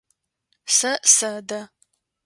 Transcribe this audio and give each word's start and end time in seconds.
Сэ 0.75 0.91
сэдэ. 1.15 1.61